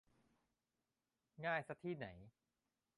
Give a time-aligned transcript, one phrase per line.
[1.45, 2.07] ง่ายซะที่ไหน